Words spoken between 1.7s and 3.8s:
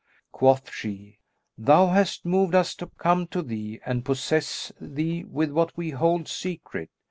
hast moved us to come to thee